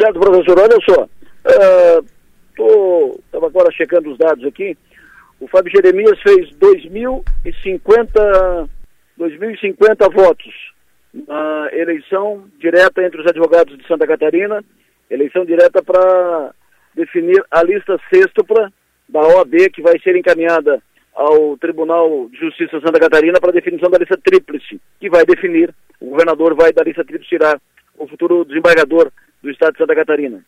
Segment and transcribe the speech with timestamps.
[0.00, 0.58] certo, professor.
[0.58, 1.06] Olha só.
[2.56, 4.76] Estava uh, agora checando os dados aqui.
[5.38, 8.68] O Fábio Jeremias fez 2.050,
[9.18, 10.52] 2.050 votos
[11.12, 14.64] na eleição direta entre os advogados de Santa Catarina,
[15.10, 16.54] eleição direta para
[16.94, 18.72] definir a lista sextupla
[19.08, 20.80] da OAB, que vai ser encaminhada
[21.14, 26.10] ao Tribunal de Justiça Santa Catarina para definição da lista tríplice, que vai definir, o
[26.10, 27.60] governador vai da lista tríplice tirar
[28.00, 29.12] o futuro desembargador
[29.42, 30.42] do Estado de Santa Catarina.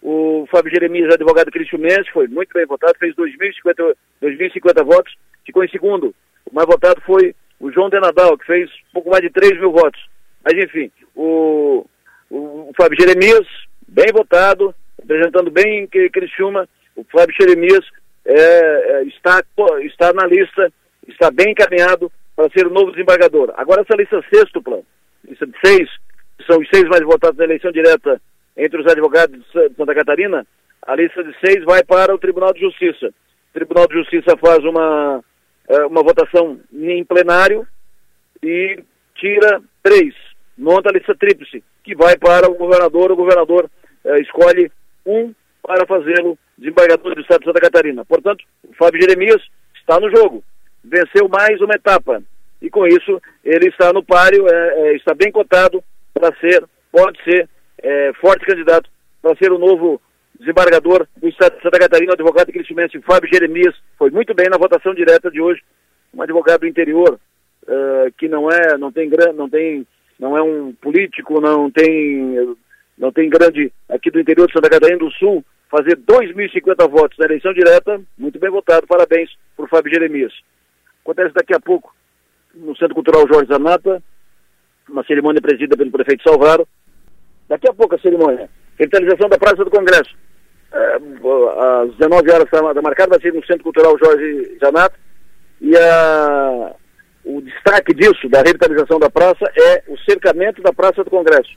[0.00, 5.68] O Fábio Jeremias, advogado cristiumense, foi muito bem votado, fez 2.050, 2.050 votos, ficou em
[5.68, 6.14] segundo.
[6.50, 10.00] O mais votado foi o João Denadal, que fez pouco mais de 3 mil votos.
[10.44, 11.84] Mas, enfim, o,
[12.30, 12.36] o,
[12.70, 13.46] o Fábio Jeremias,
[13.88, 17.84] bem votado, representando bem Criciúma, o Fábio Jeremias
[18.24, 19.42] é, é, está,
[19.82, 20.70] está na lista,
[21.08, 23.52] está bem encaminhado para ser o novo desembargador.
[23.56, 24.80] Agora, essa lista sextupla,
[25.24, 25.88] lista de seis,
[26.46, 28.20] são os seis mais votados na eleição direta
[28.56, 30.46] entre os advogados de Santa Catarina,
[30.82, 33.06] a lista de seis vai para o Tribunal de Justiça.
[33.08, 35.22] O Tribunal de Justiça faz uma,
[35.68, 37.66] é, uma votação em plenário
[38.42, 38.82] e
[39.14, 40.14] tira três,
[40.56, 43.70] monta a lista tríplice, que vai para o governador, o governador
[44.04, 44.70] é, escolhe
[45.06, 48.04] um para fazê-lo desembargador do Estado de Santa Catarina.
[48.04, 49.42] Portanto, o Fábio Jeremias
[49.74, 50.42] está no jogo,
[50.82, 52.22] venceu mais uma etapa
[52.60, 55.82] e com isso ele está no páreo, é, está bem cotado
[56.18, 57.48] para ser, pode ser
[57.80, 58.90] é, forte candidato
[59.22, 60.00] para ser o novo
[60.38, 64.58] desembargador do Estado de Santa Catarina, o advogado cristimense Fábio Jeremias, foi muito bem na
[64.58, 65.62] votação direta de hoje,
[66.14, 67.18] um advogado do interior,
[67.64, 69.86] uh, que não é, não tem não tem,
[70.18, 72.56] não é um político, não tem,
[72.96, 77.26] não tem grande aqui do interior de Santa Catarina do Sul, fazer 2.050 votos na
[77.26, 80.32] eleição direta, muito bem votado, parabéns por Fábio Jeremias.
[81.02, 81.94] Acontece daqui a pouco
[82.54, 84.02] no Centro Cultural Jorge Zanata,
[84.88, 86.66] uma cerimônia presidida pelo prefeito Salvaro,
[87.48, 88.48] Daqui a pouco a cerimônia.
[88.78, 90.14] Revitalização da Praça do Congresso.
[90.70, 90.96] É,
[91.82, 94.94] às 19 horas está marcada, vai ser no Centro Cultural Jorge Janato.
[95.60, 96.74] E a,
[97.24, 101.50] o destaque disso, da revitalização da praça, é o cercamento da Praça do Congresso.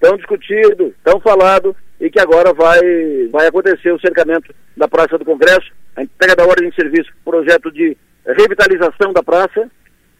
[0.00, 2.80] Tão discutido, tão falado, e que agora vai,
[3.30, 7.70] vai acontecer o cercamento da Praça do Congresso, a entrega da ordem de serviço, projeto
[7.70, 7.96] de
[8.26, 9.70] revitalização da praça,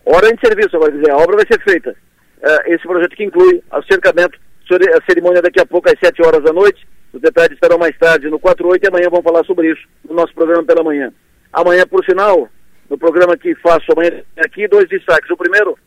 [0.04, 1.96] ordem de serviço, agora dizer, a obra vai ser feita.
[2.44, 4.38] É, esse projeto que inclui o cercamento
[4.70, 6.86] a cerimônia daqui a pouco às 7 horas da noite.
[7.12, 10.34] Os detalhes estarão mais tarde no 48 e amanhã vamos falar sobre isso no nosso
[10.34, 11.12] programa pela manhã.
[11.52, 12.48] Amanhã, por sinal,
[12.90, 15.30] no programa que faço amanhã aqui, dois destaques.
[15.30, 15.78] O primeiro,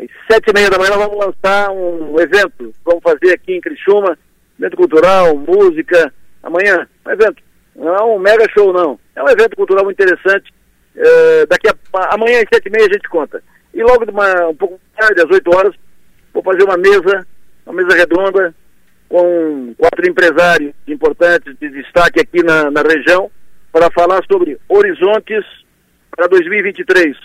[0.00, 2.74] às sete e meia da manhã, nós vamos lançar um evento.
[2.84, 4.18] Vamos fazer aqui em Criciúma,
[4.58, 6.12] evento cultural, música.
[6.42, 7.42] Amanhã, um evento.
[7.76, 8.98] Não é um mega show, não.
[9.14, 10.52] É um evento cultural muito interessante.
[10.96, 13.42] É, daqui a, amanhã às sete e meia a gente conta.
[13.74, 15.74] E logo de uma, um pouco tarde, às oito horas,
[16.32, 17.26] vou fazer uma mesa
[17.66, 18.54] uma mesa redonda
[19.08, 23.30] com quatro empresários importantes de destaque aqui na, na região
[23.72, 25.44] para falar sobre horizontes
[26.10, 27.16] para 2023.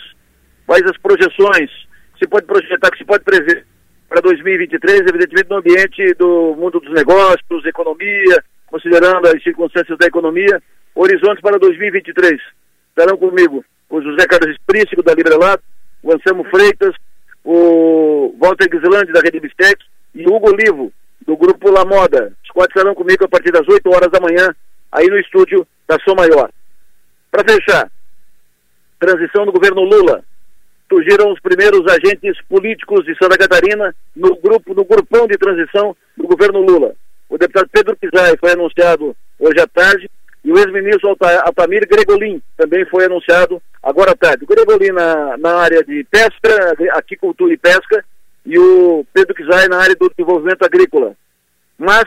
[0.65, 1.69] Quais as projeções
[2.17, 3.65] se pode projetar, que se pode prever
[4.09, 10.61] para 2023, evidentemente no ambiente do mundo dos negócios, economia, considerando as circunstâncias da economia,
[10.93, 12.41] horizontes para 2023.
[12.89, 15.63] Estarão comigo o José Carlos Príncipe, da Librelato,
[16.01, 16.95] o Anselmo Freitas,
[17.45, 19.77] o Walter Gislandi, da Rede Bistec,
[20.15, 20.91] e Hugo Olivo,
[21.25, 22.33] do Grupo La Moda.
[22.43, 24.53] Os quatro estarão comigo a partir das 8 horas da manhã,
[24.91, 26.49] aí no estúdio da Som Maior.
[27.31, 27.91] Para fechar,
[28.99, 30.23] transição do governo Lula.
[30.89, 36.27] Surgiram os primeiros agentes políticos de Santa Catarina no grupo, no grupão de transição do
[36.27, 36.95] governo Lula.
[37.29, 40.09] O deputado Pedro Pizai foi anunciado hoje à tarde
[40.43, 44.43] e o ex-ministro Altamir Gregolin também foi anunciado agora tarde.
[44.43, 48.03] O Gregolin na, na área de pesca, aquicultura e pesca,
[48.43, 51.15] e o Pedro Kizai na área do desenvolvimento agrícola.
[51.77, 52.05] Mas,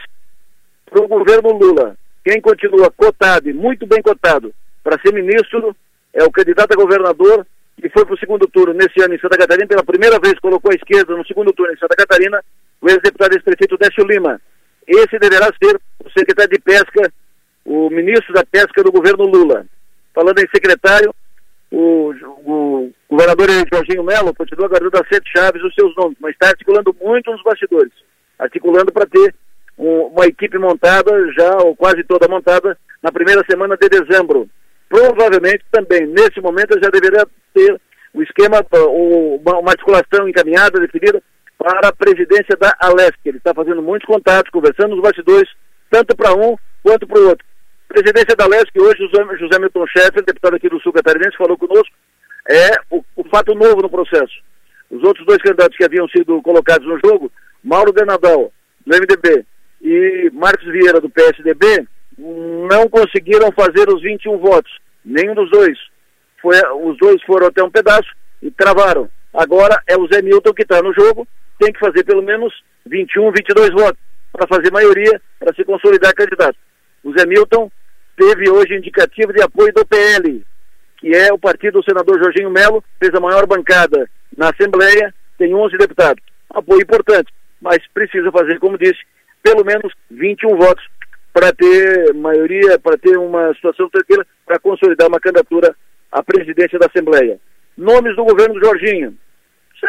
[0.87, 4.53] para o governo Lula, quem continua cotado e muito bem cotado
[4.83, 5.75] para ser ministro
[6.13, 7.47] é o candidato a governador
[7.81, 10.73] que foi para o segundo turno nesse ano em Santa Catarina, pela primeira vez colocou
[10.73, 12.43] a esquerda no segundo turno em Santa Catarina,
[12.81, 14.41] o ex-deputado ex-prefeito Décio Lima.
[14.85, 17.13] Esse deverá ser o secretário de Pesca,
[17.65, 19.65] o ministro da Pesca do governo Lula.
[20.13, 21.15] Falando em secretário,
[21.71, 22.13] o,
[22.45, 26.95] o governador Jorginho Melo continua aguardando as sete chaves os seus nomes, mas está articulando
[27.01, 27.93] muito nos bastidores,
[28.39, 29.35] articulando para ter
[29.77, 34.49] um, uma equipe montada, já ou quase toda montada, na primeira semana de dezembro.
[34.89, 37.81] Provavelmente também, nesse momento, já deveria ter
[38.15, 41.23] o esquema, uma, uma articulação encaminhada, definida,
[41.59, 43.19] para a presidência da Alesc.
[43.25, 45.49] Ele está fazendo muitos contatos, conversando nos bastidores,
[45.91, 47.47] tanto para um quanto para o outro.
[47.89, 51.95] Presidência da LESC, hoje José, José Milton Schaeffer, deputado aqui do Sul Catarinense, falou conosco,
[52.47, 54.35] é o, o, fato novo no processo.
[54.91, 57.33] Os outros dois candidatos que haviam sido colocados no jogo,
[57.65, 58.53] Mauro Denadal,
[58.87, 59.45] do MDB,
[59.81, 61.87] e Marcos Vieira, do PSDB,
[62.19, 64.71] não conseguiram fazer os 21 votos.
[65.05, 65.79] Nenhum dos dois.
[66.43, 68.09] Foi, os dois foram até um pedaço
[68.43, 69.09] e travaram.
[69.33, 71.27] Agora é o Zé Milton que está no jogo,
[71.59, 72.53] tem que fazer pelo menos
[72.87, 74.01] 21, 22 votos
[74.33, 76.57] para fazer maioria, para se consolidar candidato.
[77.03, 77.71] O Zé Milton
[78.19, 80.45] teve hoje indicativo de apoio do PL,
[80.99, 85.55] que é o partido do senador Jorginho Melo, fez a maior bancada na Assembleia, tem
[85.55, 86.23] 11 deputados.
[86.51, 87.33] Apoio importante,
[87.63, 88.99] mas precisa fazer, como disse,
[89.43, 90.85] pelo menos 21 votos
[91.33, 95.75] para ter maioria, para ter uma situação tranquila, para consolidar uma candidatura
[96.11, 97.39] à presidência da Assembleia.
[97.77, 99.17] Nomes do governo Jorginho,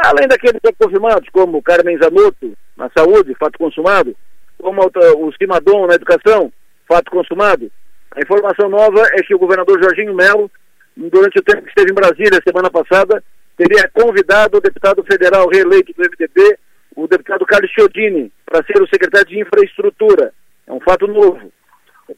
[0.06, 4.16] além daqueles já confirmados, como Carmen Zanotto, na saúde, fato consumado,
[4.60, 6.54] como o Simadon na educação,
[6.88, 7.72] fato consumado.
[8.16, 10.50] A informação nova é que o governador Jorginho Melo,
[10.96, 13.24] durante o tempo que esteve em Brasília, semana passada,
[13.56, 16.58] teria convidado o deputado federal reeleito do MDB,
[16.96, 20.34] o deputado Carlos Chiodini, para ser o secretário de Infraestrutura.
[20.68, 21.52] É um fato novo.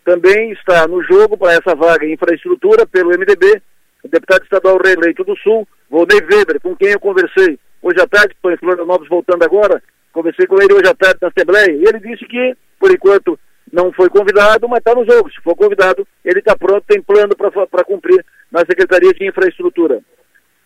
[0.06, 3.62] Também está no jogo para essa vaga em infraestrutura pelo MDB,
[4.04, 8.34] o deputado estadual reeleito do Sul, Volney Weber, com quem eu conversei hoje à tarde,
[8.34, 9.82] estou em Florianópolis voltando agora,
[10.14, 13.38] conversei com ele hoje à tarde na Assembleia, e ele disse que, por enquanto,
[13.72, 15.32] não foi convidado, mas está no jogo.
[15.32, 20.02] Se for convidado, ele está pronto, tem plano para cumprir na Secretaria de Infraestrutura.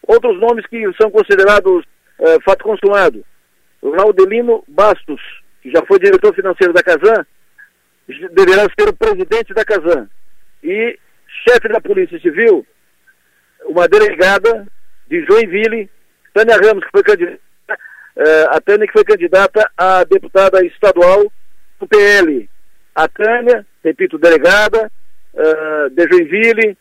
[0.07, 1.85] Outros nomes que são considerados
[2.19, 3.23] uh, fato consumado.
[3.81, 5.21] Laudelino Bastos,
[5.61, 7.25] que já foi diretor financeiro da Casan,
[8.31, 10.09] deverá ser o presidente da Casan.
[10.63, 10.97] E
[11.47, 12.65] chefe da Polícia Civil,
[13.65, 14.65] uma delegada
[15.07, 15.89] de Joinville,
[16.33, 17.39] Tânia Ramos, que foi candidata,
[18.17, 21.31] uh, a Tânia que foi candidata a deputada estadual
[21.79, 22.49] do PL.
[22.95, 24.89] A Tânia, repito, delegada
[25.33, 26.77] uh, de Joinville,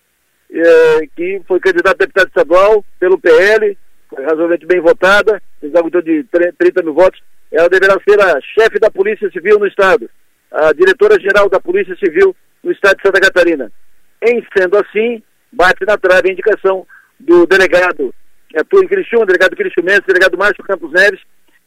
[0.50, 3.76] uh, que foi candidata a deputada estadual pelo PL,
[4.08, 5.42] foi razoavelmente bem votada,
[5.74, 7.20] algo de 30 mil votos.
[7.50, 10.08] Ela deverá ser a chefe da Polícia Civil no Estado,
[10.52, 13.72] a diretora-geral da Polícia Civil no Estado de Santa Catarina.
[14.22, 15.20] Em sendo assim,
[15.52, 16.86] bate na trave a indicação
[17.18, 18.14] do delegado
[18.48, 21.20] que atua em Criciúma, delegado Criciumense, delegado Márcio Campos Neves,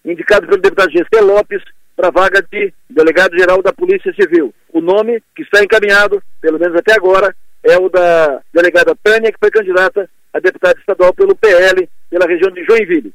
[0.06, 1.62] indicado pelo deputado GC Lopes
[1.98, 4.54] para a vaga de delegado-geral da Polícia Civil.
[4.72, 9.40] O nome que está encaminhado, pelo menos até agora, é o da delegada Tânia, que
[9.40, 13.12] foi candidata a deputada estadual pelo PL, pela região de Joinville.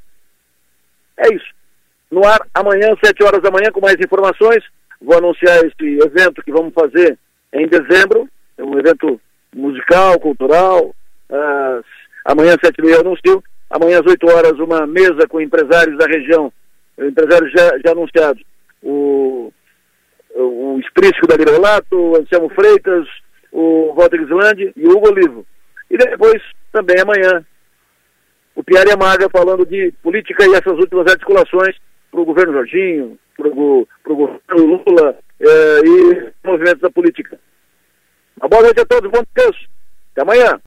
[1.17, 1.47] É isso.
[2.11, 4.65] No ar, amanhã, 7 horas da manhã, com mais informações.
[5.01, 7.17] Vou anunciar esse evento que vamos fazer
[7.53, 8.29] em dezembro.
[8.59, 9.21] É um evento
[9.55, 10.95] musical, cultural.
[12.25, 13.43] Amanhã, sete e meia, anuncio.
[13.71, 16.53] Amanhã, às 8 horas, uma mesa com empresários da região,
[16.99, 18.43] empresários já, já anunciados.
[18.83, 19.53] O,
[20.35, 23.07] o Esprício da Lirolato, o Anselmo Freitas,
[23.51, 25.47] o Walter Islande e o Hugo Olivo.
[25.91, 26.43] E depois,
[26.73, 27.45] também amanhã,
[28.55, 31.77] o Pierre Amaga falando de política e essas últimas articulações
[32.11, 37.39] para o governo Jorginho, para o governo Lula eh, e movimentos da política.
[38.39, 39.67] Uma boa noite a todos, bom descanso.
[40.13, 40.61] Até amanhã.